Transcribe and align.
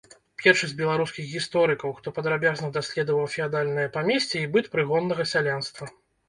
Першы 0.43 0.67
з 0.69 0.73
беларускіх 0.77 1.25
гісторыкаў, 1.33 1.93
хто 1.97 2.13
падрабязна 2.15 2.69
даследаваў 2.77 3.29
феадальнае 3.35 3.85
памесце 3.99 4.35
і 4.41 4.49
быт 4.57 4.71
прыгоннага 4.79 5.29
сялянства. 5.35 5.93